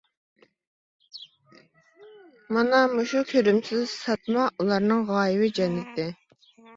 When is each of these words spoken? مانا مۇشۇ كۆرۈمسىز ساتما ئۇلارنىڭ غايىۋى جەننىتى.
مانا 2.57 2.79
مۇشۇ 2.93 3.21
كۆرۈمسىز 3.33 3.83
ساتما 3.97 4.47
ئۇلارنىڭ 4.63 5.03
غايىۋى 5.11 5.51
جەننىتى. 5.61 6.07